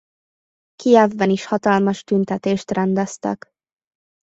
[0.75, 3.49] Kijevben is hatalmas tüntetést rendeztek.